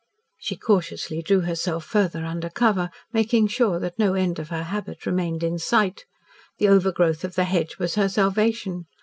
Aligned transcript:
She 0.39 0.55
cautiously 0.57 1.21
drew 1.21 1.41
herself 1.41 1.83
further 1.85 2.25
under 2.25 2.49
cover, 2.49 2.89
making 3.13 3.49
sure 3.49 3.77
that 3.79 3.99
no 3.99 4.15
end 4.15 4.39
of 4.39 4.49
her 4.49 4.63
habit 4.63 5.05
remained 5.05 5.43
in 5.43 5.59
sight. 5.59 6.05
The 6.57 6.69
overgrowth 6.69 7.23
of 7.23 7.35
the 7.35 7.43
hedge 7.45 7.77
was 7.77 7.93
her 7.93 8.09
salvation. 8.09 8.87